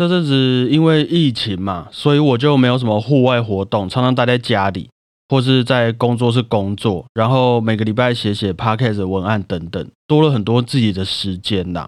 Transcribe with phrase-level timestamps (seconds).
[0.00, 4.88] 这阵子因为疫情嘛，所以我就没有什么户外活动，常常待在家里，
[5.28, 11.86] 或是在工作室工作，然后每个礼拜写写 podcast 文案等等，多了很多自己的时间呐。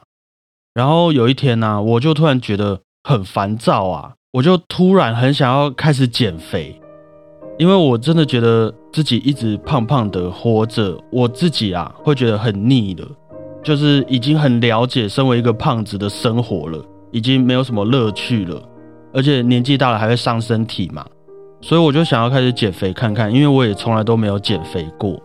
[0.74, 6.78] 然后有一天呢，我就突然觉得很烦躁啊，我就突然很想要开始减肥，
[7.58, 13.08] 因为我真的觉得自己一直胖胖的活着，我自己啊会觉得很腻了，
[13.64, 18.60] 就是已经很了解身为一个胖子的生活了，已经没有什么乐趣了，
[19.14, 21.06] 而且年纪大了还会伤身体嘛，
[21.60, 25.16] 所以我就想要开始减肥看看，因为我也从来都没有减肥过，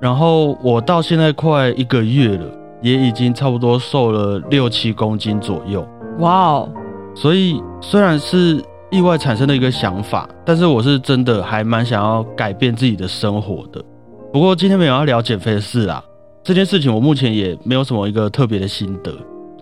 [0.00, 2.44] 然后我到现在快一个月了。
[2.80, 5.84] 也已经差不多瘦了六七公斤左右，
[6.20, 6.68] 哇哦！
[7.12, 13.84] 所以虽然是意外产生的一个想法，但是我是真的还蛮想要改变自己的生活的。
[14.32, 16.00] 不过今天没有要聊减肥的事啊，
[16.44, 19.12] 这件事情我目前也没有什么一个特别的心得，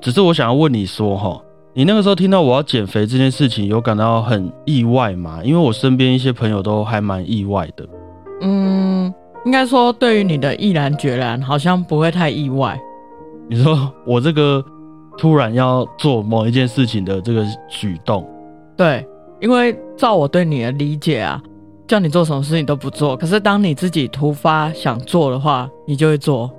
[0.02, 1.40] 只是我想要问你说哈，
[1.76, 5.40] 你那个时候听到我要减肥这件事情，有感到很意外吗？
[5.44, 7.86] 因为我身边一些朋友都还蛮意外的。
[8.40, 9.12] 嗯，
[9.44, 12.80] 应该说对于你的毅然决然，好像不会太意外。
[13.46, 14.64] 你说我这个
[15.18, 18.26] 突然要做某一件事情的这个举动，
[18.74, 19.06] 对，
[19.38, 21.38] 因为照我对你的理解啊，
[21.86, 26.50] 叫你做什么事情都不做，可是当你自己突发想做的话，你就会做。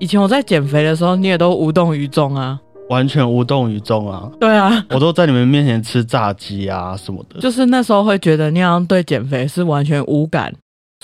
[0.00, 4.30] 以前我在减肥的时候，你也都无动于衷啊，完全无动于衷啊。
[4.40, 10.54] 对啊，我都在你们面前吃炸鸡啊什么的，就是那时候会觉得那样对减肥是完全无感。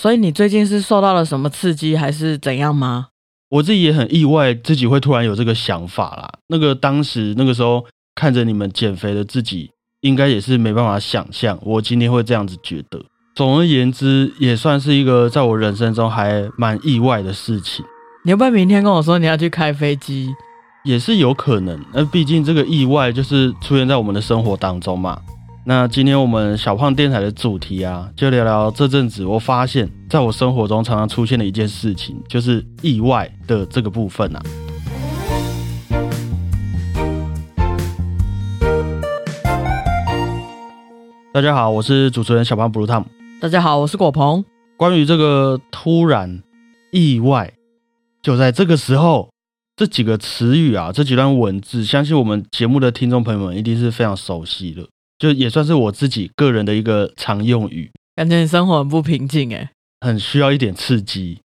[0.01, 3.09] 所以你最近是受到了什么刺激，还是怎样吗？
[3.51, 6.31] 我自己也很意外，自己会突然有这个想法啦。
[6.49, 7.85] 那个当时那个时候
[8.15, 9.71] 看着你们减肥的自己，
[10.03, 13.03] 应该也是没办法想象我今天会这样子觉得。
[13.35, 17.85] 总而言之，也算是一个在我人生中还蛮意外的事情。
[18.25, 20.31] 你要不要明天跟我说你要去开飞机？
[20.83, 21.79] 也是有可能。
[21.93, 25.21] 那毕竟这个意外就是出现在我们的生活当中嘛。
[25.67, 34.43] 那今天我们小胖电台的主题啊，就聊聊这阵子我发现，在我生活中常常出现的一件事情，就是意外的这个部分啊。
[41.33, 43.05] 大家好，我是主持人小胖 Blue Tom。
[43.39, 44.43] 大家好，我是果鹏。
[44.79, 46.43] 关于这个突然
[46.91, 47.53] 意外，
[48.23, 49.30] 就在这个时候，
[49.81, 54.87] 这几个词语啊，这几段文字，相信我们节目的听众朋友们一定是非常熟悉的。
[55.19, 59.71] 就也算是我自己个人的一个常用语，感觉你生活很不平静哎，
[60.03, 61.39] 很需要一点刺激。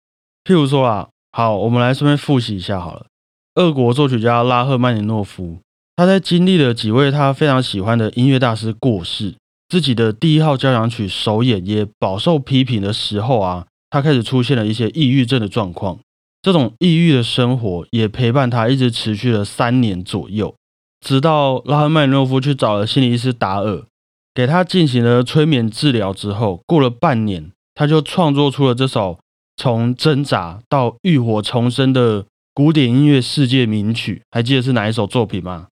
[0.44, 3.06] 譬如说啊，好，我们来顺便复习一下好了。
[3.54, 5.60] 俄国作曲家拉赫曼尼诺夫，
[5.96, 9.36] 他在经历了几位他非常喜欢的音乐大师过世，
[9.70, 16.00] 自己的第一号交响曲首演也饱受批评的时候啊，他开始出现了一些抑郁症的状况。
[16.44, 20.54] 这种抑郁的生活也陪伴他一直持续了三年左右。
[21.00, 23.86] 直到拉赫曼诺夫去找了心理医师达尔，
[24.34, 29.18] 给他进行了催眠治疗之后，过了半年，他就创作出了这首
[29.56, 34.22] 从挣扎到浴火重生的古典音乐世界名曲。
[34.30, 35.68] 还记得是哪一首作品吗？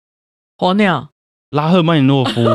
[0.58, 1.10] 火鸟。
[1.50, 2.42] 拉赫曼尼诺夫。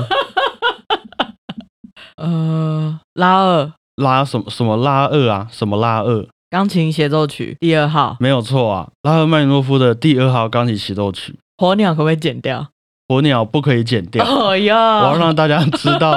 [2.17, 3.73] 呃，拉二。
[3.97, 5.49] 拉什么什么拉二啊？
[5.51, 6.29] 什么拉二？
[6.55, 8.17] 钢琴协奏曲第二号。
[8.21, 11.35] 没有错啊，拉赫曼尼诺夫的第二号钢琴协奏曲。
[11.59, 12.69] 火鸟可不可以剪掉？
[13.09, 14.25] 火鸟不可以剪掉。
[14.25, 16.17] 我要让大家知道，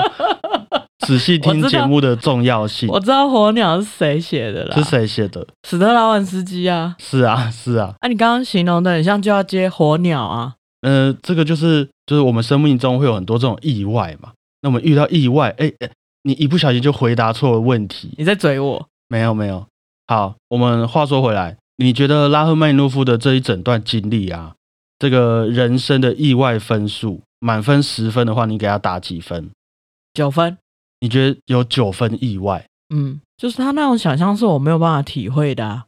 [1.07, 2.87] 仔细听节目的重要性。
[2.87, 4.75] 我知道火鸟是谁写的啦？
[4.77, 5.43] 是谁写的？
[5.67, 6.95] 史特拉文斯基啊！
[6.99, 7.95] 是啊，是啊。
[8.01, 10.53] 啊，你刚刚形容的很像就要接火鸟啊。
[10.83, 14.29] 呃，这个就是就是我们生命中会有很多这种意外嘛。
[14.61, 15.89] 那我们遇到意外，哎哎，
[16.21, 18.13] 你一不小心就回答错了问题。
[18.19, 18.87] 你在嘴我？
[19.09, 19.65] 没有没有。
[20.07, 24.55] 好，我们话说回来，你觉得拉赫曼诺夫的这一整段经历啊？
[24.97, 29.51] 这个人生的意外分数，满分十分的话，你给他打几分？
[30.13, 30.57] 九分。
[31.01, 32.65] 你觉得有九分意外？
[32.95, 35.83] 嗯，就是他那种想象是我没有办法体会的。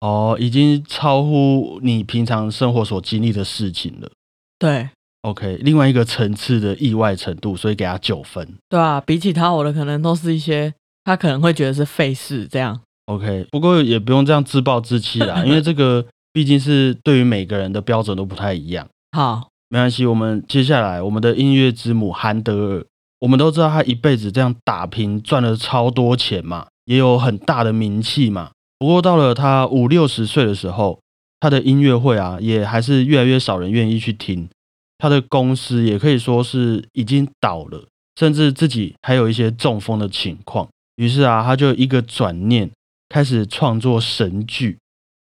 [0.00, 4.10] 哦，已经超乎你平常生活所经历的事情了。
[4.58, 4.90] 对。
[5.22, 8.56] OK，另外一个层次的意外程度，所以给他九分。
[8.68, 10.74] 对啊，比起他，我的可能都是一些
[11.04, 12.80] 他可能会觉得是费事这样。
[13.06, 16.06] OK，不过也不用这样自暴自弃啦， 因为这个。
[16.34, 18.88] 毕竟是对于每个人的标准都不太一样。
[19.14, 20.06] 好，没关系。
[20.06, 22.86] 我们接下来，我们的音乐之母韩德尔，
[23.18, 28.52] 我们都知道他一辈子这样打拼，赚了超多钱嘛，也有很大的名气嘛。
[28.78, 31.00] 不过到了他五六十岁的时候，
[31.38, 34.48] 他的音乐会啊，也还是越来越少人愿意去听。
[34.96, 37.84] 他的公司也可以说是已经倒了，
[38.18, 40.66] 甚至自己还有一些中风的情况。
[40.96, 42.70] 于是啊，他就一个转念，
[43.12, 44.78] 开始创作神剧。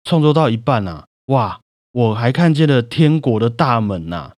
[0.03, 1.59] 创作到一半啊，哇！
[1.91, 4.31] 我还看见了天国的大门呐，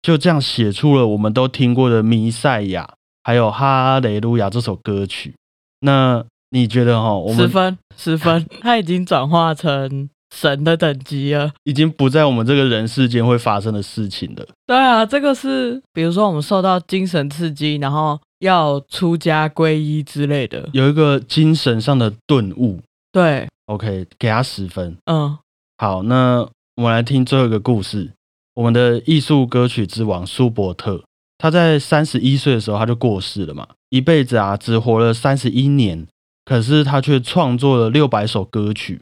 [0.00, 2.84] 就这样写出了我们都听过的《弥赛亚》
[3.24, 5.34] 还有《哈雷路亚》这首歌曲。
[5.80, 7.12] 那你觉得哈？
[7.14, 14.46] 我们十分十分， 他已经转化成神的等级了，已经不在我们这个人世间会发生的事情了。
[14.66, 22.78] 对啊，这个是比如说我们受到精神刺激，然后要出家皈依之类的，有一个精神上的顿悟。
[23.10, 24.96] 对，OK，给他十分。
[25.06, 25.38] 嗯，
[25.78, 26.46] 好，那
[26.76, 28.12] 我们来听最后一个故事。
[28.54, 31.02] 我们的艺术歌曲之王舒伯特，
[31.38, 36.06] 他在三十一岁的时候他就过世了嘛，一辈子啊只活了三十一年，
[36.44, 39.00] 可是他却创作了六百首歌曲，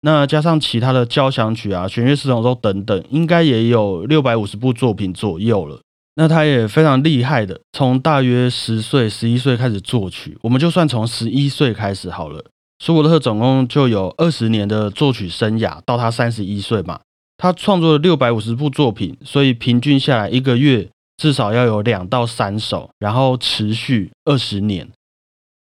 [0.00, 5.80] 那加上其他的交响曲啊、弦乐四重奏等等，应该也有六百五十部作品左右了。
[6.20, 12.44] 那他也非常厉害的，从大约十岁、十一岁开始作曲，我们就算从十一岁开始好了。
[12.78, 17.00] 舒伯特总共就有二十年的作曲生涯，到他三十一岁嘛。
[17.38, 24.90] 他创作了六百五十部作品，所以平均下来一个月至少要有两到三首，然后持续二十年。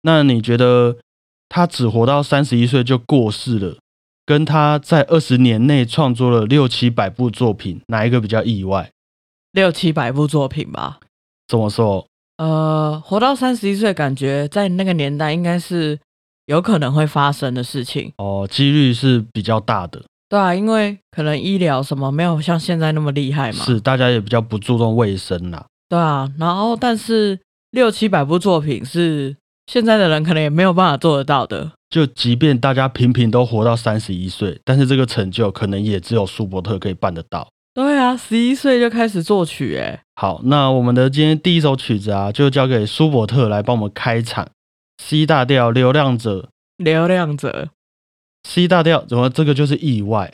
[0.04, 0.96] 那你觉得
[1.50, 3.76] 他只活到三十一岁就过世了，
[4.26, 8.90] 跟他在二十年内创作了六七百部作品，哪一个比较意外？
[9.56, 11.00] 六七百部作品吧。
[11.48, 12.06] 怎么说？
[12.38, 15.98] 呃，活到三十一岁，感觉在那个年代应该是
[16.48, 20.04] 有可能会发生的事情哦，几率是比较大的。
[20.28, 25.66] 对啊，因为可能医疗什么没有像现在那么厉害嘛，是大家也比较不注重卫生啦。
[25.88, 27.40] 对啊，然后但是
[27.72, 29.38] 六七百部作品是
[29.72, 31.72] 现在的人可能也没有办法做得到的。
[31.90, 37.48] 就即便大家平平都活到三十一岁，但是这个成就可能也只有舒伯特可以办得到。
[37.76, 44.48] 对啊，十一岁就开始作曲，哎，好，那我们的今天第一首曲子啊，就交给舒伯特来帮我们开场。
[45.04, 47.68] C 大调，流浪者，流浪者。
[48.48, 50.34] C 大调怎么这个就是意外？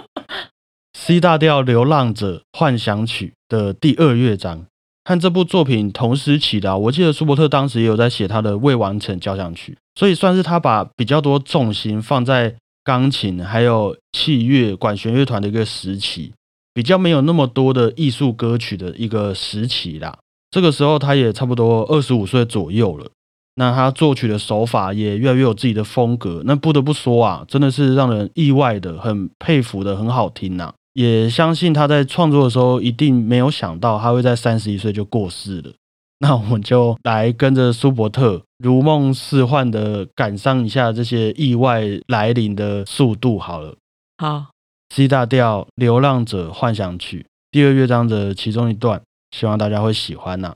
[0.92, 4.66] C 大调《流浪者幻想曲》的第二乐章，
[5.06, 6.76] 和这部作品同时起的。
[6.76, 12.54] 我记得舒伯特当时也有在写他的未完成交响曲，所以算是他把比较多重心放在
[12.84, 16.34] 钢琴还有器乐管弦乐团的一个时期，
[16.72, 20.18] 比较没有那么多的艺术歌曲的一个时期啦。
[20.50, 23.06] 这个时候他也差不多二十五岁左右了。
[23.56, 30.72] 那他作曲的手法也越来越有自己的风格，那不得不说啊，真的是让人意外的，很佩服的，很好听呐。
[30.94, 35.72] 也相信他在创作的时候一定没有想到他会在三十一岁就过世了。
[36.20, 43.74] 那我们就来跟着舒伯特如梦似幻的赶上一下这些意外来临的速度好了。
[44.18, 44.46] 好
[44.90, 47.20] ，C 大调《流浪者幻想曲》
[47.50, 50.54] 第二乐章的其中一段，希望大家会喜欢呐。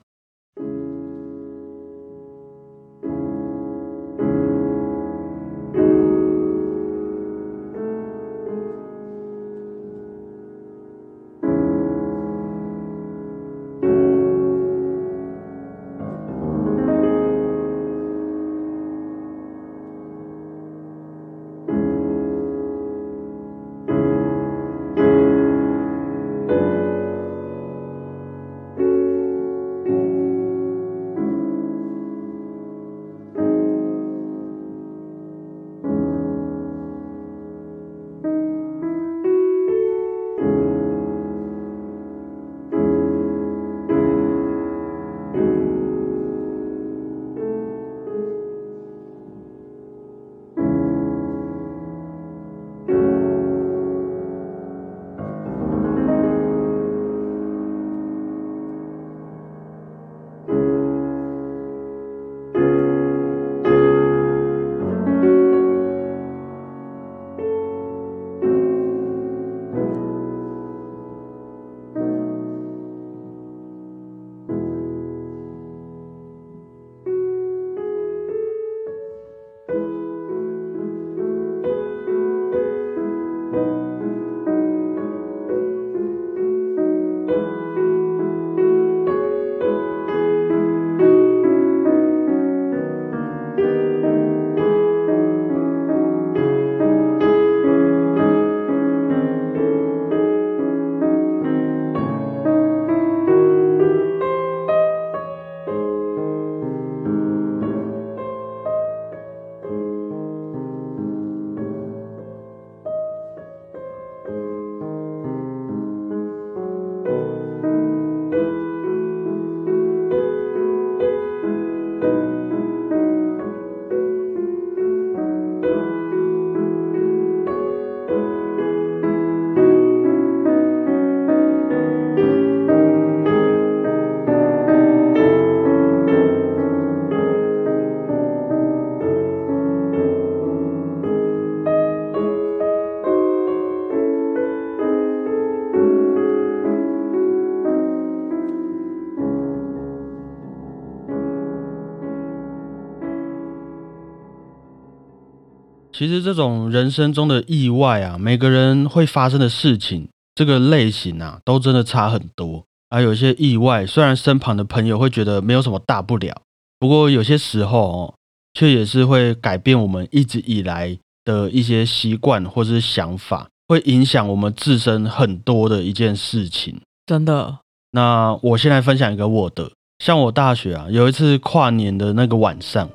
[155.97, 162.65] 其实这种人生中的意外啊，每个人会发生的事情，这个类型啊，都真的差很多。
[162.91, 166.43] 而有些意外，虽然身旁的朋友会觉得没有什么大不了，
[166.81, 168.15] 不过有些时候哦，
[168.55, 176.81] 却也是会改变我们一直以来的一些习惯或是想法，会影响我们自身很多的一件事情。
[177.07, 177.59] 真的。
[177.93, 179.71] 那我先来分享一个我的，
[180.01, 182.91] 像我大学啊，有一次跨年的那个晚上，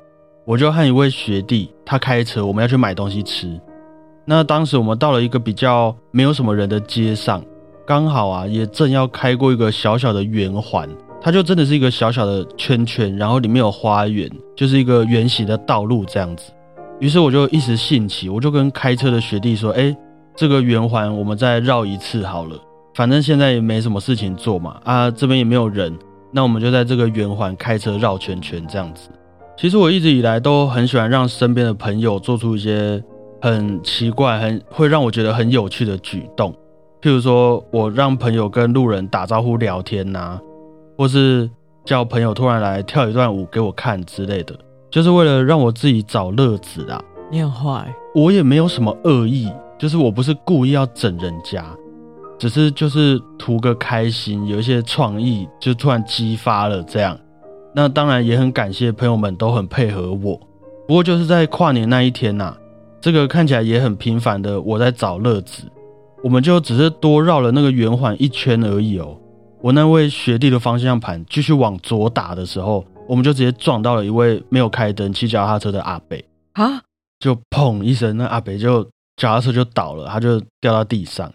[0.50, 3.48] 我就和一位学弟，他开车，我们要去买东西吃。
[4.26, 7.40] 那当时我们到了一个比较没有什么人的街上。
[7.86, 10.90] 刚好啊，也正要开过一个小小的圆环，
[11.22, 16.52] 它就真的是一个小小的圈圈，然后里面有花园，就是一个圆形的道路这样子。
[17.00, 19.96] 于是我就一时兴起，我就跟开车的学弟说：“哎，
[20.36, 22.60] 这个圆环我们再绕一次好了，
[22.96, 25.96] 反正现在也没什么事情做嘛，啊，这边也没有人，
[26.32, 29.12] 那我们就在这个圆环开车绕圈圈这样子。”
[29.60, 33.04] 其实我一直以来都很喜欢让身边的朋友做出一些
[33.42, 36.50] 很奇怪、很会让我觉得很有趣的举动。
[37.02, 40.40] 譬如说，我让朋友跟路人打招呼聊天呐，
[40.98, 41.50] 或是
[41.84, 44.58] 叫朋友突然来跳一段舞给我看之类的，
[44.90, 47.04] 就是为了让我自己找乐子啊。
[47.30, 51.66] 你很坏，我也没有什么恶意，就是我不是故意要整人家，
[52.38, 57.20] 只是就是图个开心，有一些创意就突然激发了这样。
[57.74, 60.40] 那当然也很感谢朋友们都很配合我。
[60.88, 62.56] 不过就是在跨年那一天呐，
[63.00, 65.64] 这个看起来也很平凡的我在找乐子。
[66.24, 69.18] 我们就只是多绕了那个圆环一圈而已哦。
[69.62, 76.82] 我那位学弟的方向盘继续往左打的时候，我们就直接撞到了一位没有开灯骑脚踏车的阿北啊！
[77.20, 78.84] 就砰一声，那阿北就
[79.16, 81.32] 脚踏车就倒了，他就掉到地上。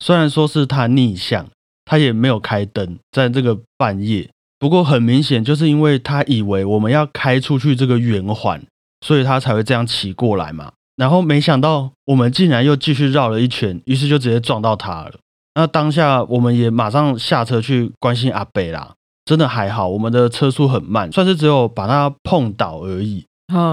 [0.00, 1.46] 虽然说是他逆向，
[1.84, 4.28] 他也没有开灯，在这个半夜。
[4.58, 8.62] 不过很明显，就是因为他以为我们要开出去这个圆环，
[9.00, 10.72] 所以他才会这样骑过来嘛。
[10.96, 15.14] 然后没想到我们竟然又继续绕了一圈，于是就直接撞到他了。
[15.54, 18.94] 那当下我们也马上下车去关心阿北啦。
[19.26, 23.26] 真的还好，我们的车速很慢，算是只有把他碰倒而已，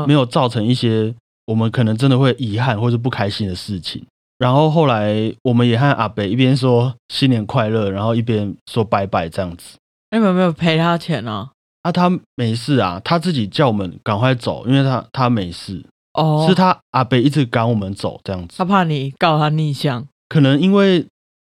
[0.07, 1.13] 没有造成一些
[1.45, 4.03] 我们可能真的会遗憾或是不开心的事情。
[4.39, 9.77] 然后后来我们也和阿北一边说新年快乐，然后一边说拜拜这样子。
[10.13, 11.49] 你们有没有赔他钱呢？
[11.81, 15.83] 啊，他没事啊，他自己叫我们赶快走，因为他他没事。
[16.13, 21.03] 哦，是他阿北一直赶我们走这样子，他怕你告他逆向，可能因为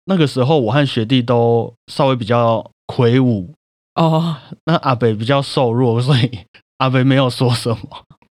[0.06, 3.54] 那个时候我和学弟都稍微比较魁梧。
[3.94, 6.40] 哦，那阿北比较瘦弱，所以
[6.80, 7.78] 阿北没有说什么，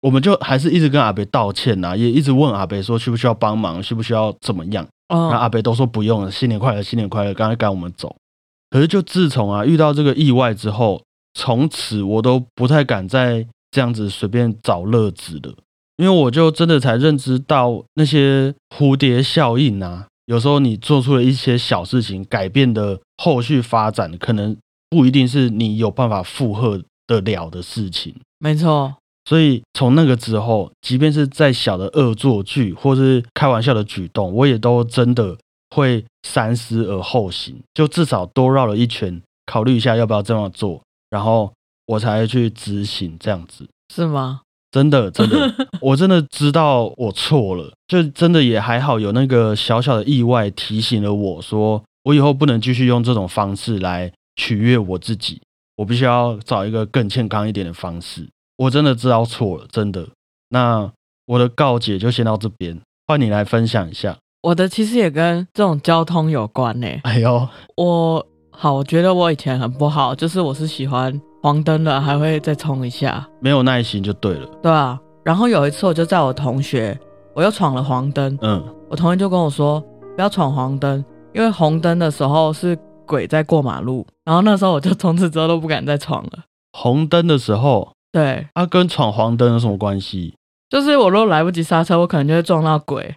[0.02, 8.14] 我们就还是一直跟阿北道歉呐，也一直问阿北说需不需要帮忙，需不需要怎么样，然后阿北都说不用了，新年快乐，新年快乐，刚才赶我们走。
[8.70, 11.02] 可是就自从啊遇到这个意外之后，
[11.34, 15.54] 从此我都不太敢再这样子随便找乐子了。
[15.98, 24.56] 因为我就真的才认知到那些蝴蝶效应啊，有时候你做出了一些小事情，改变的后续发展，可能
[24.90, 28.14] 不一定是你有办法负荷得了的事情。
[28.38, 28.96] 没错，
[29.26, 35.36] 所以从那个之后，即便是再小的恶作剧或是开玩笑的举动，我也都真的
[35.76, 41.54] 会三思而后行，就至少多绕了一圈，考虑一下要不要这么做，然后
[41.86, 44.42] 我才去执行这样子，是吗？
[44.70, 55.42] 真的，真的， 我真的知道我错了，就真的也还好，有那个小小的意外提醒了我说，我以后不能继续用这种方式来取悦我自己，
[55.78, 58.28] 我必须要找一个更健康一点的方式。
[58.58, 60.08] 我真的知道错了，真的。
[60.50, 60.92] 那
[61.26, 64.18] 我的告解就先到这边，换你来分享一下。
[64.48, 66.88] 我的其实也跟这种交通有关呢。
[67.04, 71.20] 哎呦，我好，我觉得我以前很不好，就是我是喜欢。
[71.44, 74.48] 黄灯了还会再冲一下，没有耐心就对了。
[74.64, 76.98] 对啊，然后有一次我就在我同学，
[77.36, 78.38] 我又闯了黄灯。
[78.42, 79.82] 嗯，我同学就跟我说
[80.16, 84.08] 不要闯黄灯，因为红灯的时候是鬼在过马路。
[84.24, 86.46] 然后那时候我就从此之后都不敢再闯了。
[86.72, 90.36] 红灯的时候，对，它跟闯黄灯有什么关系？
[90.70, 93.14] 就是我如果来不及刹车，我可能就会撞到鬼。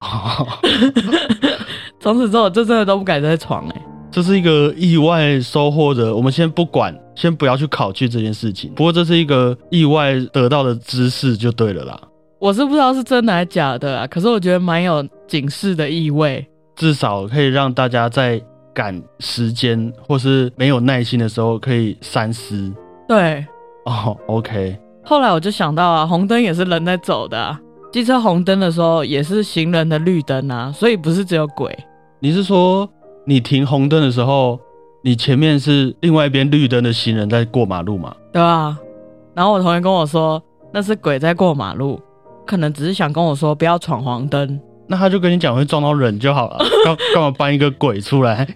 [2.00, 3.82] 从此之后就真的都不敢再闯哎。
[4.10, 8.72] 这是一个意外收获的，我们先不管，先不要去考据这件事情。
[8.74, 12.00] 不过这是一个意外得到的知识就对了啦。
[12.40, 18.40] 我是不知道是真的还是假的啊，可是我觉得蛮有警示的意味，至少可以让大家在
[18.74, 22.72] 赶时间或是没有耐心的时候可以三思。
[23.06, 23.44] 对，
[23.84, 24.76] 哦，OK。
[25.04, 27.56] 后来我就想到啊，红灯也是人在走的，
[27.92, 31.76] 机车红灯的时候也是行人的绿灯啊，所以不是只有鬼。
[32.20, 32.88] 你是说？
[33.26, 34.58] 你停红灯的时候，
[35.02, 38.14] 你前面是另外一边绿灯的行人在过马路嘛？
[38.32, 38.78] 对啊。
[39.34, 40.42] 然后我同学跟我说，
[40.72, 42.00] 那是鬼在过马路。
[42.46, 44.60] 可能只是想跟我说不要闯黄灯。
[44.88, 48.46] 那他就跟你讲会撞到人就好了，干干嘛搬一个鬼出来，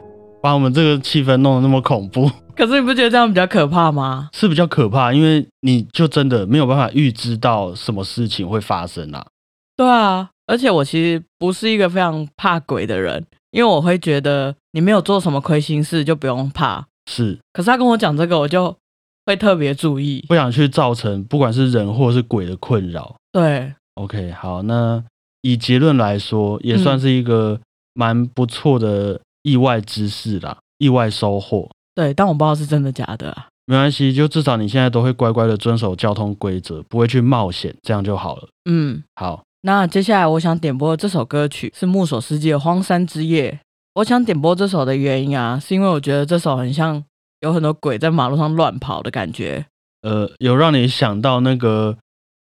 [0.45, 2.31] 把我们这个气氛弄得那么恐怖？
[2.55, 4.29] 可是你不觉得这样比较可怕吗？
[4.35, 9.27] 是比较可怕，因为你就真的没有办法预知到什么事情会发生啊。
[9.75, 16.87] 对啊，而且我其实不是一个非常怕鬼的人，因为我会觉得你没有做什么亏心事就不用怕。
[17.11, 18.77] 是，可是他跟我讲这个，我就
[19.25, 23.17] 会特别注意，不想去造成不管是人或是鬼的困扰。
[23.33, 25.03] 对，OK，好，那
[25.41, 27.59] 以结论来说，也算是一个
[27.95, 31.71] 蛮不错的意外之事啦，意外收获。
[31.95, 33.33] 对，但我不知道是真的假的。
[33.67, 38.49] 没关系，就至少你现在都会乖乖的遵守交通规则，不会去冒险，这样就好了。
[38.69, 39.45] 嗯，好。
[39.63, 43.51] 那接下来我想点播的这首歌曲是木索世界的《荒山之夜》。
[43.95, 47.03] 我想点播这首的原因啊，是因为我觉得这首很像
[47.41, 49.65] 有很多鬼在马路上乱跑的感觉。
[50.03, 51.97] 呃，有让你想到那个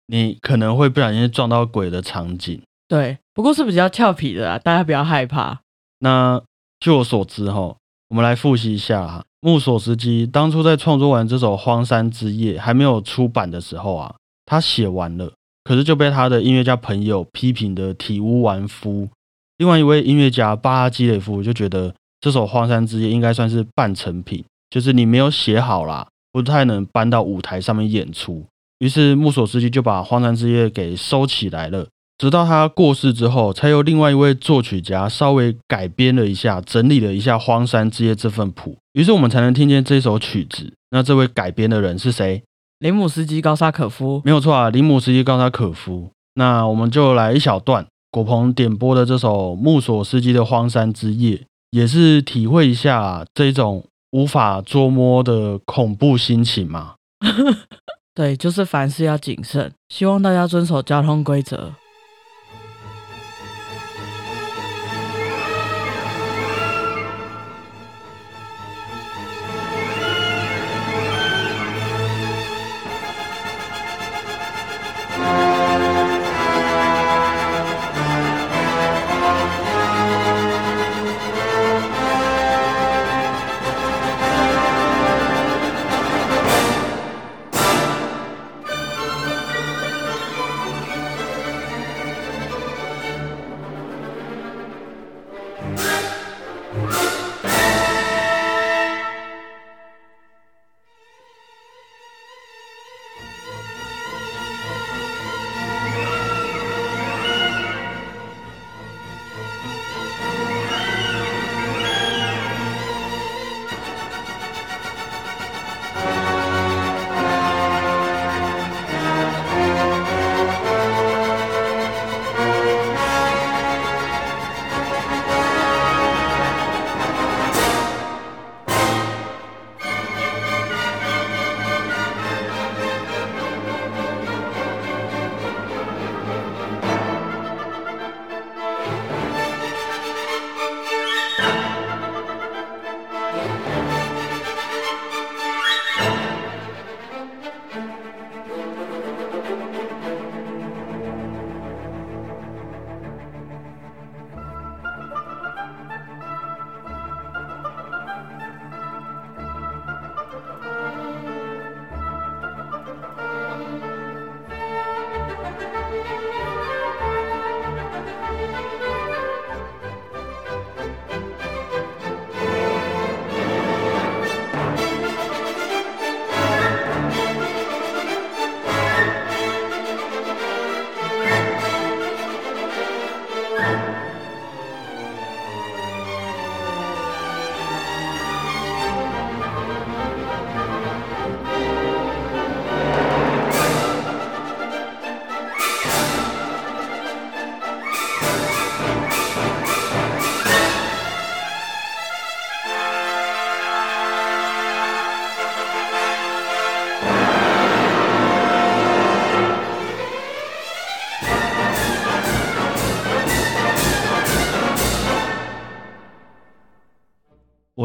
[0.06, 2.60] 你可能会不小心撞到鬼的场景。
[2.88, 5.60] 对，不过是比较俏皮的啦，大家不要害怕。
[6.00, 6.42] 那
[6.82, 7.76] 据我所知哈，
[8.08, 14.12] 我们来复习一下哈，木索斯基当初在创作完这首《荒山之夜》还没有出版的时候啊，
[14.44, 15.30] 他写完了。
[15.62, 19.08] 可是就被他的音乐家朋友批评的体无完肤。
[19.58, 28.44] 另外一位音乐家巴拉基雷夫就觉得这首《荒山之夜》应该算是半成品，就是你没有写好啦，不太能搬到舞台上面演出。
[28.80, 31.86] 于是穆索斯基就把《荒山之夜》给收起来了。
[32.22, 40.72] 直到他过世之后，才由另外一位作曲家稍微改编了一下，整理了一下《荒山之夜》这份谱，于是我们才能听见这首曲子。
[40.92, 42.40] 那这位改编的人是谁？
[42.78, 46.10] 林姆斯基高沙可夫没有错啊，林姆斯基高沙可夫。
[46.34, 51.36] 那我们就来一小段果鹏点播的这首木索斯基的《荒山之夜》，
[51.72, 56.94] 也是体会一下这种无法捉摸的恐怖心情嘛。
[58.14, 61.72] 对，就是凡事要谨慎，希望大家遵守交通规则。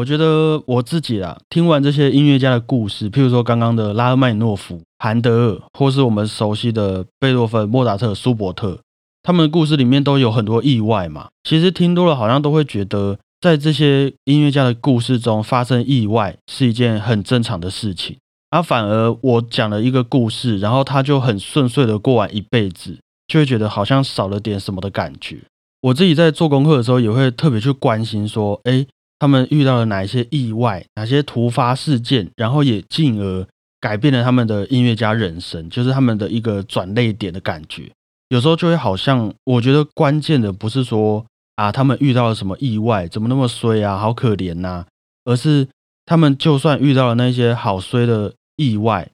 [0.08, 8.80] 觉得我自己啊，听完这些音乐家的故事，譬如说刚刚的拉赫曼诺夫、韩德尔，或是我们熟悉的贝多芬、莫扎特、舒伯特，
[9.22, 11.28] 他们的故事里面都有很多意外嘛。
[11.44, 18.16] 其实听多了，好像都会觉得，在这些音乐家的故事中发生意外是一件很正常的事情。
[18.50, 25.38] 啊反而我讲了一个故事，然后他就很顺遂的过完一辈子，就会觉得好像少了点什么的感觉。
[25.82, 28.84] 我自己在做功课的时候，也会特别去关心说，哎，
[29.18, 33.46] 他们遇到了哪一些意外，哪些突发事件，然后也进而
[33.80, 37.90] 改变了他们的音乐家人生，就是他们的一个转泪点的感觉。
[38.28, 41.24] 有时候就会好像，我觉得关键的不是说
[41.56, 44.84] 啊，他们遇到了什么意外，怎么那么衰啊，好可怜呐，
[45.24, 45.66] 而是
[46.04, 49.08] 他们就算遇到了那些好衰的意外，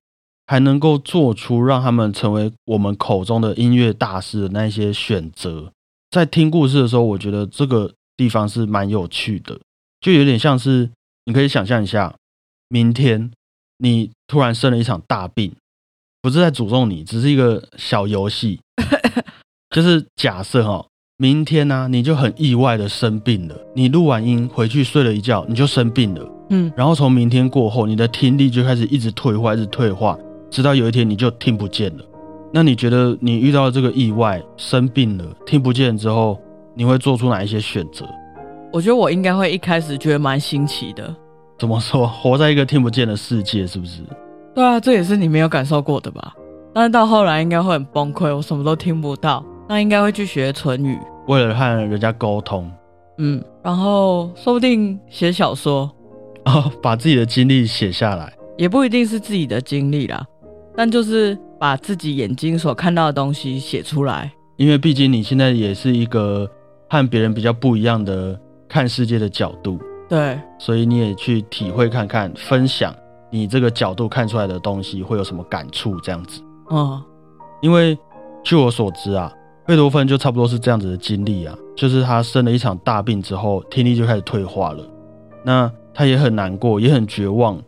[0.47, 5.71] 还能够做出让他们成为我们口中的音乐大师的那些选择。
[6.11, 9.59] 在听故事的时候，我觉得这个地方是蛮有趣的，
[10.05, 10.91] 就有点像是
[11.25, 12.15] 你可以想象一下，
[12.69, 13.31] 明天
[13.79, 15.51] 你突然生了一场大病，
[16.21, 18.61] 不是在诅咒你，只是一个小游戏，
[19.75, 20.87] 就是假设哈，
[21.17, 30.19] 明天呢你就很意外的生病了，你录完音回去睡了一觉，你就生病了，嗯，然后从明天过后，你的听力就开始一直退化，一直退化，
[30.51, 32.05] 直到有一天你就听不见了。
[32.53, 36.39] 那你觉得你遇到这个意外生病了听不见之后，
[36.75, 38.07] 你会做出哪一些选择？
[38.75, 41.15] 我觉得我应该会一开始觉得蛮新奇的。
[41.57, 42.09] 怎么说？
[42.09, 44.03] 活在一个听不见的世界，是不是？
[44.53, 46.35] 对啊，这也是你没有感受过的吧？
[46.75, 49.47] 但是到后来应该会很崩溃，我什么都听不到。
[49.69, 52.69] 那应该会去学唇语，为了和人家沟通。
[53.19, 55.89] 嗯，然后说不定写小说，
[56.45, 60.27] 哦，把自己的经历写下来，也不一定是自己的经历啦，
[60.77, 61.39] 但就是。
[61.57, 66.47] 把自己眼睛所看到的东西写出来，因为毕竟你现在也是一个
[66.91, 72.95] 和别人比较不一样的看世界的角度，对，所以你也去体会看看，分享
[73.31, 76.43] 你这个角度看出来的东西会有什么感触，这样子。
[76.71, 77.03] 嗯，
[77.61, 77.97] 因为
[78.43, 79.33] 据我所知啊，
[79.67, 84.85] 贝多芬就差不多是这样子的经历啊，就是他生了一场大病之后，听力就开始退化了，
[85.45, 87.61] 那他也很难过，也很绝望，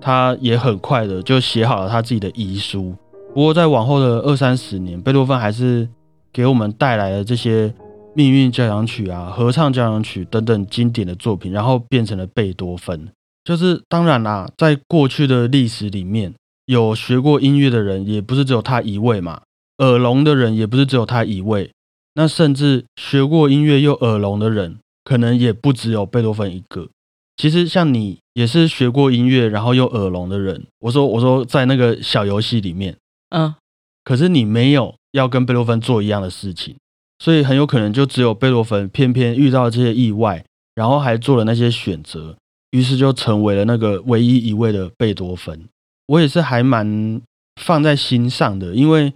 [0.00, 2.94] 他也很快的就写好了他自己的遗书。
[3.34, 5.86] 不过，在往后的二三十年，贝多芬还是
[6.32, 7.72] 给我们带来了这些
[8.16, 13.08] 命运交响曲啊、合唱交响曲等等经典的作品，然后变成了贝多芬。
[13.44, 19.42] 就是当然啦，在过去的历史里面，有学过音乐的人也不是只有他一位嘛，
[19.78, 21.70] 耳聋的人也不是只有他一位。
[22.14, 26.88] 那甚至学过音乐又耳聋的人，可能也不只有贝多芬一个。
[27.36, 30.64] 其实像你也是学过音乐，然后又耳聋的人。
[30.80, 32.96] 我说，我说，在那个小游戏里面。
[33.28, 33.54] 嗯，
[34.02, 36.76] 可是你没有要跟贝多芬做一样的事情，
[37.18, 42.36] 所以很有可能就只有贝多芬偏偏遇到这些意外，然后还做了那些选择，
[42.70, 45.64] 于是就成为了那个唯一一位的贝多芬。
[46.06, 47.20] 我也是还蛮
[47.60, 49.12] 放在心上的，因为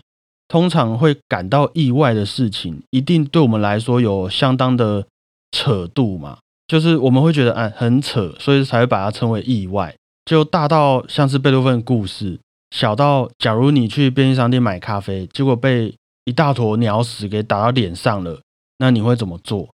[0.49, 5.07] 通常会感到意外的事情，一定对我们来说有相当的
[5.53, 9.95] 扯度嘛，就是我们会觉得哎很扯，所以才会把它称为意外。
[10.25, 12.39] 就大到像是贝多芬的故事。
[12.75, 15.93] 小到，假如你去便利商店买咖啡，结果被
[16.25, 18.41] 一大坨鸟屎给打到脸上了，
[18.79, 19.69] 那你会怎么做？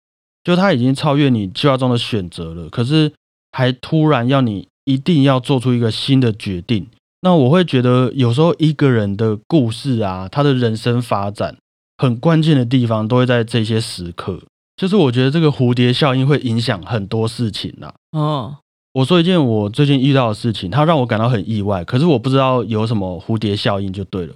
[0.44, 3.12] 就他已经超越你计划中的选择了，可是
[3.52, 6.86] 还突然要你一定要做出一个新的决定。
[7.20, 11.56] 那我会觉得，有时候一个人的故事啊，他的人生发展
[11.96, 14.42] 很关键的地方，都会在这些时刻。
[14.76, 17.94] 就是我觉得这个蝴蝶效应会影响很多事情呐。
[18.10, 18.56] 哦。
[18.94, 21.82] 我说一件我最近遇到的事情，它让我感到很意外。
[21.84, 24.34] 可是我不知道有什么蝴蝶效应就对了。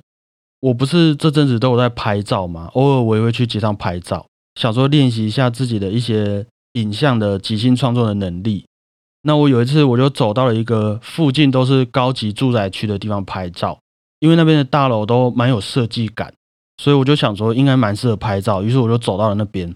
[0.67, 2.69] 我不是这阵子都有在拍照吗？
[2.75, 4.27] 偶尔我也会去街上拍照，
[4.57, 8.65] 想说练习一下自己的一些影像的即兴创作的能力。
[9.23, 13.79] 那我有一次我就走到了一个附近都是高级住宅区的地方拍照，
[14.19, 16.35] 因为那边的大楼都蛮有设计感，
[16.79, 18.63] 所以我就想说应该蛮适合拍照。
[18.65, 19.73] 于是我就走到了那边，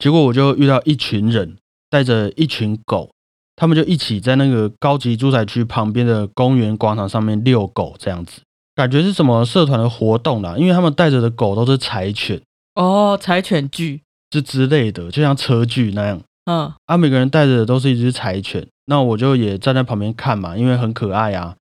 [0.00, 1.56] 结果我就遇到一群人
[1.88, 3.10] 带着一群狗。
[3.54, 8.40] 他们就一起在那个高级住宅区旁边的公园广场上面遛狗，这样子
[8.74, 10.54] 感觉是什么社团的活动啦？
[10.56, 12.40] 因为他们带着的狗都是柴犬
[12.74, 16.20] 哦，柴犬剧是之类的，就像车剧那样。
[16.46, 21.54] 嗯，啊，每个人带着的都是一只柴犬，那我就也站在旁边看嘛，因为很可爱啊。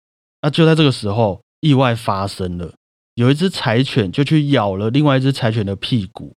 [0.41, 2.72] 那就在这个时候，意外发生了，
[3.15, 6.34] 有一只柴犬就去咬了另外一只柴犬的屁股，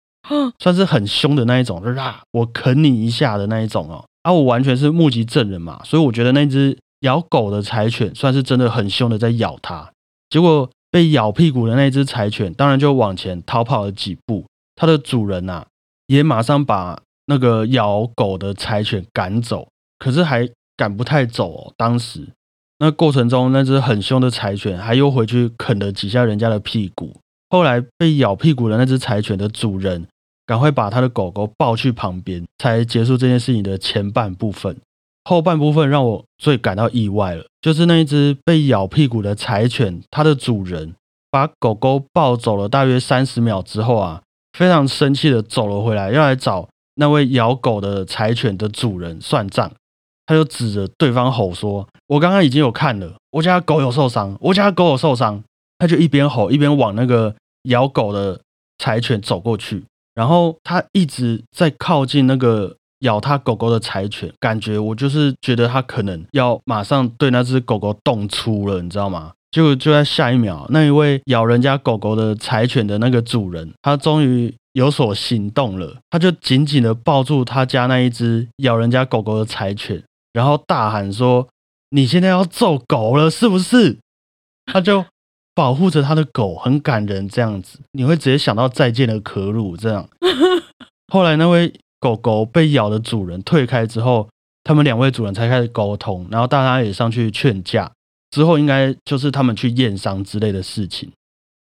[0.58, 4.06] 算是很凶的那一种，啊，我啃你一下的那一种哦。
[4.24, 9.92] 啊，我完全是目击证人嘛，所以我觉得那只咬狗的柴犬算是真的很凶的在咬它。
[10.32, 15.68] 结果被咬屁股的那只柴犬，当然就往前逃跑了几步，它的主人呐
[16.08, 19.68] 也马上把那个咬狗的柴犬赶走，
[20.00, 21.74] 可是还赶不太走哦。
[21.78, 22.28] 当时
[22.80, 27.16] 那过程中，那只很凶的柴犬还又回去啃了几下人家的屁股。
[27.50, 30.08] 后来被咬屁股的那只柴犬的主人。
[30.48, 34.76] 赶快把他的狗狗抱去旁边，才结束这件事情的前半部分。
[35.24, 40.96] 后半部分让我最感到意外了，就是那一只被咬屁股的柴犬，它的主人
[41.30, 44.22] 把狗狗抱走了大约三十秒之后啊，
[44.58, 49.72] 非常生气的走了回来，要来找那位咬狗的柴犬的主人算账。
[50.26, 55.44] 他就指着对方吼说：“我刚刚已经有看了，我家狗有受伤，我家狗有受伤。”
[55.78, 58.40] 他就一边吼一边往那个咬狗的
[58.78, 69.34] 柴犬走过去，然后他一直在靠近那个咬他狗狗的柴犬，感觉我就是觉得他可能要马上对那只狗狗动粗了，你知道吗？
[69.52, 80.02] 结果就在下一秒，那一位咬人家狗狗的柴犬的那个主人，他终于有所行动了，他就紧紧的抱住他家那一只咬人家狗狗的柴犬，
[80.34, 81.48] 然后大喊说
[81.92, 84.00] ：“你现在要揍狗了，是不是？”
[84.72, 85.06] 他就。
[85.54, 90.08] 保护着他的狗很感人，这样子你会直接想到再见的可鲁这样。
[91.10, 94.28] 后来那位狗狗被咬的主人退开之后，
[94.64, 97.90] 他们两位主人才开始沟通，然后大家也上去劝架。
[98.32, 101.12] 之后应该就是他们去验伤之类的事情。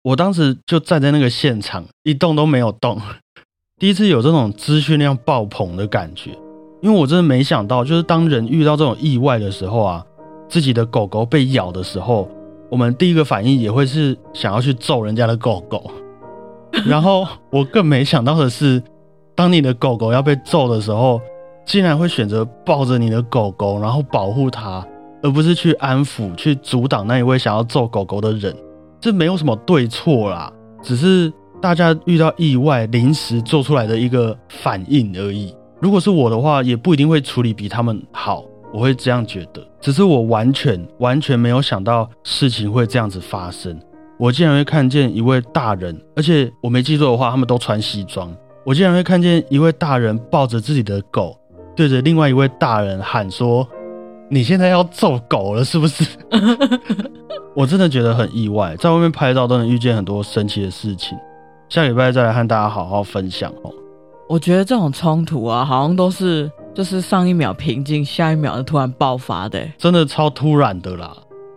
[0.02, 2.98] 我当时就站在那个现场，一动都没有动。
[3.78, 6.30] 第一次有这种资讯量爆棚的感觉，
[6.80, 10.06] 因为我真的没想到，就是当人遇到这种意外的时候啊，
[10.48, 12.28] 自己的狗狗被咬的时候。
[12.70, 15.90] 我们第一个反应也会是想要去揍人家的狗狗，
[16.86, 18.80] 然后我更没想到的是，
[19.40, 21.18] 当你的狗狗要被揍的时候，
[21.64, 24.86] 竟然会选择抱着你的狗狗，然后保护它，
[25.22, 28.54] 而不是去安抚、去阻挡那一位想要揍狗狗的人。
[29.00, 35.56] 这没有什么对错啦，只是大家遇到意外临时做出来的一个反应而已。
[35.80, 38.44] 如果是我的话，也不一定会处理比他们好。
[38.74, 43.80] 我会这样觉得，只是我完全完全没有想到事情会这样子发生。
[44.18, 48.30] 我竟然会看见一位大人，而且我没记错的话，他们都穿西装。
[48.64, 51.38] 我竟然会看见一位大人抱着自己的狗，
[51.74, 53.66] 对着另外一位大人喊说
[54.28, 56.04] ：“你现在要揍狗了，是不是？”
[57.56, 61.16] 我真的觉得很意外，在外面拍照都能遇见很多神奇的事情。
[61.68, 63.72] 下礼拜再来和大家好好分享哦。
[64.28, 66.50] 我觉得这种冲突啊，好像都是。
[66.72, 71.12] 就是上一秒平静，下一秒就突然爆发的，真的超突然的啦！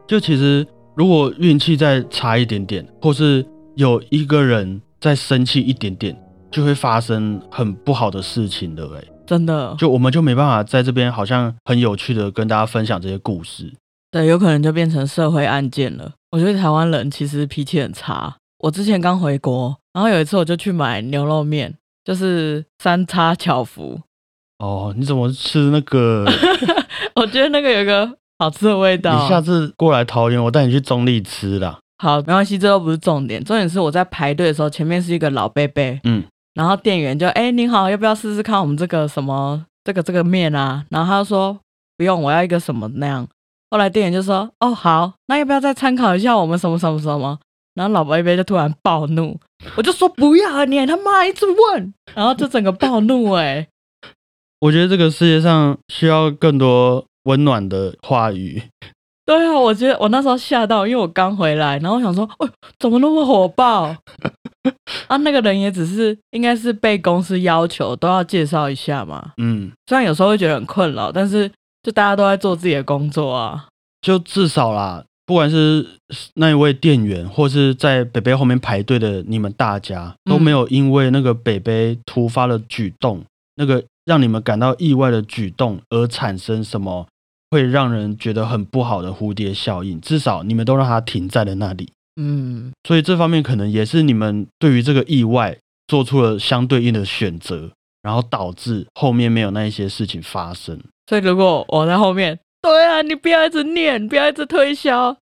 [0.08, 6.20] 就其实如果运气再差一点点，或是有一个人再生气一点点，
[6.54, 13.74] 就会发生很不好的事情的哎，真的，就我们就没办法在这边好像很有趣的跟大家分享这些故事，
[14.12, 16.12] 对，有可能就变成社会案件了。
[16.32, 18.36] 我觉得台湾人其实脾气很差。
[18.60, 21.74] 我之前刚回国，然后有一次我就去买牛肉面，
[22.06, 24.00] 就是三叉巧福。
[24.60, 26.26] 哦，你怎么吃那个？
[27.16, 29.22] 我觉得那个有个好吃的味道。
[29.22, 31.80] 你下次过来桃园，我带你去中立吃啦。
[31.98, 33.44] 好，没关系，这都不是重点。
[33.44, 40.86] 重点是我在排队的时候，前面是一个老伯伯，嗯，然后店员就哎，您好，要不要试试看我们这个什么这个这个面啊？
[40.90, 41.60] 然后他就说
[41.98, 43.28] 不用，我要一个什么那样。
[43.72, 47.40] 后来店员就说哦好，那要不要再参考一下我们什么什么什么？
[47.74, 49.36] 然后老伯伯就突然暴怒，
[49.76, 53.68] 我就说不要，你他妈一直问，然后就整个暴怒哎。
[54.60, 58.62] 我觉得这个世界上需要更多温暖的话语。
[59.26, 63.96] 对啊，我觉得我那时候吓到，因为我刚回来，然后我想说，哦，怎么那么火爆？
[65.08, 69.32] 啊，那个人也只是应该是被公司要求都要介绍一下嘛。
[69.38, 71.50] 嗯，虽然有时候会觉得很困扰，但是
[71.84, 73.68] 就大家都在做自己的工作啊。
[74.02, 75.86] 就至少啦，不管是
[76.36, 83.24] 那一位店员，或是在北北后面排队的你们大家，都没有因为那个北北突发的举动，
[83.56, 83.84] 那个。
[84.06, 87.08] 让你们感到意外的举动而产生什么
[87.50, 90.02] 会让人觉得很不好的蝴蝶效应？
[90.02, 91.93] 至少你们都让它停在了那里。
[92.16, 97.72] 嗯，所以这方面可能也是你们对于这个意外做出了相对应的选择，
[98.02, 100.80] 然后导致后面没有那一些事情发生。
[101.08, 105.16] 所以如果我在后面，对啊，你不要一直念，不要一直推销，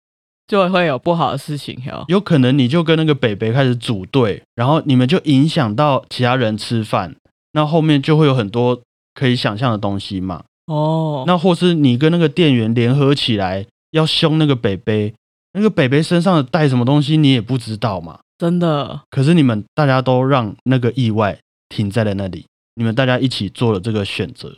[0.48, 2.04] 就会有不好的事情哟。
[2.08, 7.16] 有可能你就跟那个北北开始组队，然后你们就影响到其他人吃饭。
[7.54, 8.82] 那后面就会有很多
[9.14, 10.44] 可以想象的东西嘛。
[10.68, 15.14] 哦，那或是你跟那个店员联合起来要凶那个北北，
[15.54, 18.20] 那个北北身上带什么东西你也不知道嘛。
[18.38, 19.02] 真的。
[19.10, 24.56] 可是你们大家都让那个意外停在了那里，你们大家一起做了这个选择。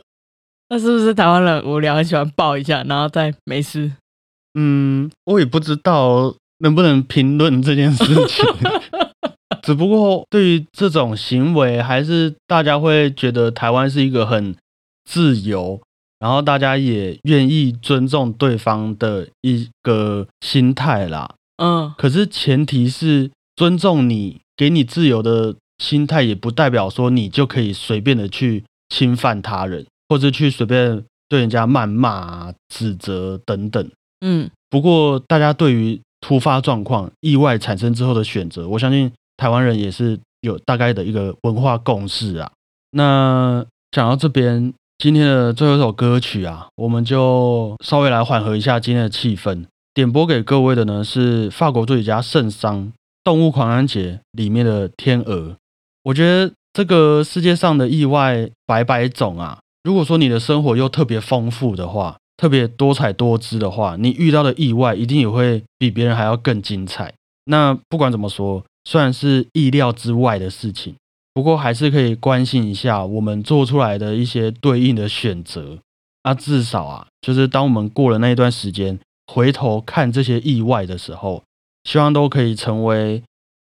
[0.68, 3.92] 那是不是台湾人无聊很喜欢抱一下，然后再没事？
[4.54, 8.44] 嗯，我也不知道能不能评论这件事情。
[9.62, 14.56] 只不过，对于这种行为，还是大家会觉得台湾是一个很
[15.04, 15.80] 自由，
[16.22, 21.34] 然后大家也愿意尊重对方的一个心态啦。
[21.56, 33.90] 嗯，可是前提是尊重你，给你自由的心态，也不代表说你就可以随便的去侵犯他人，或者去随便对人家谩骂、指责等等。
[34.20, 39.10] 嗯，不过大家对于突发状况、意外产生之后的选择，我相信。
[39.34, 42.52] 台湾人也是有大概的一个文化共识啊。
[42.92, 49.64] 那讲到这边，今天的最后一首歌曲啊，我们就稍微来缓和一下今天的气氛。
[49.92, 52.84] 点播给各位的呢是法国作曲家圣桑
[53.24, 55.34] 《动物狂欢节》里面的《天鹅》。
[56.04, 67.12] 我觉得这个世界上的意外百百种啊，如果说你的生活又特别丰富的话，特别多彩多姿的话，你遇到的意外一定也会比别人还要更精彩。
[67.46, 70.94] 那不管怎么说，虽然是意料之外的事情，
[71.34, 75.78] 不过还是可以关心一下我们做出来的一些对应的选择。
[76.22, 81.42] 啊，至少啊，就是当我们过了那一段时间，回头看这些意外的时候，
[81.82, 83.20] 希望都可以成为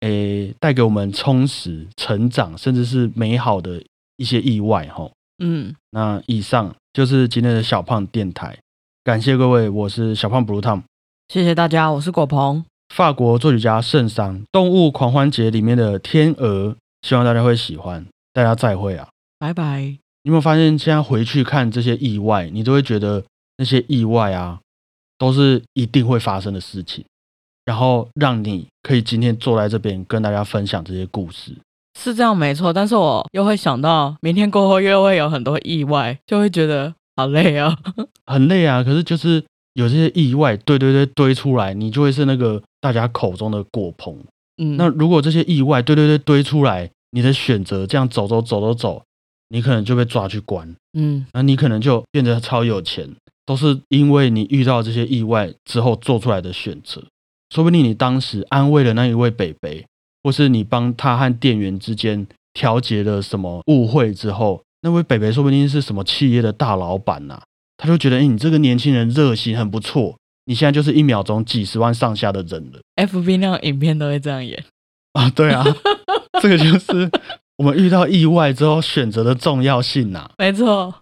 [0.01, 3.81] 诶带给我们充实、成长，甚至是美好的
[4.17, 4.89] 一些意外。
[4.89, 8.59] 吼，嗯，那以上就是今天的小胖电台，
[9.05, 10.83] 感谢各位，我是小胖 Blue Tom，
[11.29, 19.09] 谢谢大家，我是果鹏，法国作曲家圣桑《动物狂欢节》里面的天鹅，希望大家会喜欢，大家再会啊！
[19.39, 19.81] 拜拜。
[20.23, 23.25] 你有没有发现，现在回去看这些意外，你都会觉得
[23.57, 24.61] 那些意外啊，
[25.17, 27.05] 都是一定会发生的事情，
[27.65, 31.57] 然后让你可以今天坐在这边跟大家分享这些故事。
[31.99, 37.77] 是这样没错，但是我又会想到明天过后又会有很多意外，就会觉得好累啊。
[38.27, 44.23] 很累啊，可是就是有这些意外，对对对，堆出来，你就会是那个大家口中的果棚。
[44.63, 49.03] 嗯，那如果这些意外，对对对，堆出来，你的选择这样走走走走走，
[49.49, 51.27] 你可能就被抓去关，嗯。
[51.33, 53.09] 那你可能就变得超有钱，
[53.47, 57.03] 都是因为你遇到这些意外之后做出来的选择。
[57.55, 59.85] 说不定你当时安慰了那一位北北，
[60.23, 67.43] 或是你帮他和店员之间调节了什么误会之后，那位北北说不定是什么企业的大老板呐、
[67.77, 72.81] 他就觉得，哎、你这个年轻人热心很不错，你现在就是一秒钟几十万上下的人了。
[72.97, 74.63] ，FB 那种影片都会这样演。
[75.13, 75.65] 啊，对啊，
[76.41, 77.11] 这个就是
[77.59, 80.95] 我们遇到意外之后选择的重要性呐、 没错，